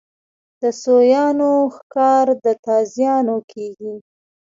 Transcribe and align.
د 0.61 0.63
سویانو 0.83 1.51
ښکار 1.75 2.27
په 2.41 2.51
تازیانو 2.65 3.37
کېږي. 3.51 3.95